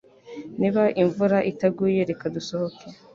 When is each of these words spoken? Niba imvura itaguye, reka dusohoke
Niba 0.59 0.83
imvura 1.01 1.37
itaguye, 1.51 1.99
reka 2.09 2.25
dusohoke 2.35 2.85